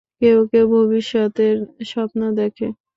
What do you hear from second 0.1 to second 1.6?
কেউ-কেউ ভবিষ্যতের